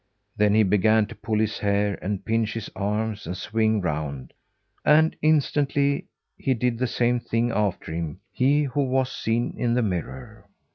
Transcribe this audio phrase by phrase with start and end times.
[0.35, 4.33] Then he began to pull his hair and pinch his arms and swing round;
[4.83, 9.83] and instantly he did the same thing after him; he, who was seen in the
[9.83, 10.47] mirror.